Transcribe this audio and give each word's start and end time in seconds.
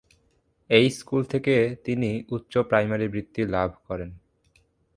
এই 0.69 0.87
স্কুল 0.89 1.21
থেকে 1.23 1.55
তিনি 1.83 2.09
উচ্চ 2.29 2.53
প্রাইমারি 2.69 3.07
বৃত্তি 3.07 3.41
লাভ 3.45 3.69
করেন। 3.87 4.09